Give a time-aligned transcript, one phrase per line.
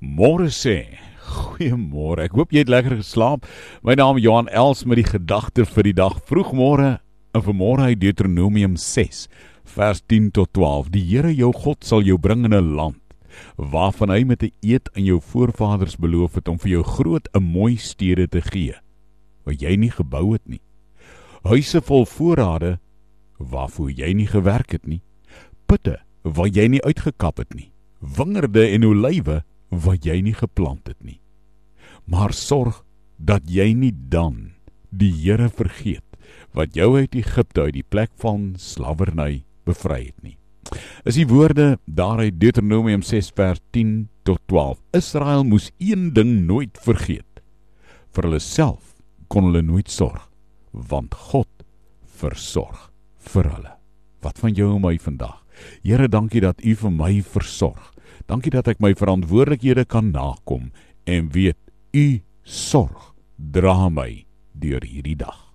[0.00, 0.96] Môre sê,
[1.28, 2.24] goeiemôre.
[2.24, 3.44] Ek hoop jy het lekker geslaap.
[3.84, 6.14] My naam is Johan Els met die gedagte vir die dag.
[6.24, 6.94] Vroegmôre
[7.36, 9.26] en vanmôre uit Deuteronomium 6
[9.68, 10.88] vers 10 tot 12.
[10.94, 12.96] Die Here jou God sal jou bring in 'n land
[13.60, 17.42] waarvan hy met 'n eed aan jou voorvaders beloof het om vir jou groot en
[17.42, 18.74] mooi stede te gee
[19.44, 20.62] wat jy nie gebou het nie.
[21.44, 22.78] Huise vol voorrade
[23.38, 25.02] waarvoor jy nie gewerk het nie.
[25.66, 27.70] Putte waar jy nie uitgekap het nie.
[28.00, 31.20] Wingerde en olywe wat jy nie geplant het nie.
[32.10, 32.82] Maar sorg
[33.16, 34.52] dat jy nie dan
[34.90, 36.04] die Here vergeet
[36.54, 40.36] wat jou uit Egipte uit die plek van slawerny bevry het nie.
[41.06, 44.78] Is die woorde daar uit Deuteronomium 6 vers 10 tot 12.
[44.94, 47.42] Israel moes een ding nooit vergeet.
[48.14, 48.94] Vir hulle self
[49.30, 50.26] kon hulle nooit sorg,
[50.70, 51.50] want God
[52.20, 52.90] versorg
[53.30, 53.74] vir hulle.
[54.20, 55.38] Wat van jou en my vandag?
[55.84, 57.92] Here, dankie dat U vir my versorg.
[58.30, 60.68] Dankie dat ek my verantwoordelikhede kan nakom
[61.02, 61.58] en weet
[61.90, 64.22] u sorg dra my
[64.54, 65.49] deur hierdie dag.